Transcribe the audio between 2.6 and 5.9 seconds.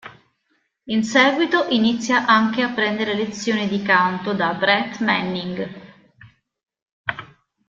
a prendere lezioni di canto da Brett Manning.